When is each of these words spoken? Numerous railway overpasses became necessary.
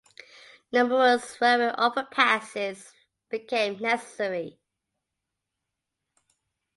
Numerous 0.71 1.39
railway 1.39 1.71
overpasses 1.77 2.91
became 3.29 3.77
necessary. 3.77 4.57